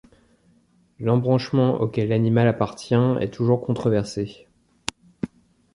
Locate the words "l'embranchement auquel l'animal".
0.99-2.47